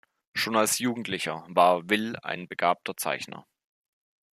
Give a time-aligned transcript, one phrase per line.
[0.33, 3.45] Schon als Jugendlicher war Will ein begabter Zeichner.